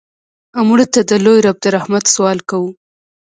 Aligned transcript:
مړه 0.67 0.85
ته 0.93 1.01
د 1.09 1.11
لوی 1.25 1.39
رب 1.45 1.57
د 1.61 1.65
رحمت 1.75 2.03
سوال 2.15 2.39
کوو 2.49 2.69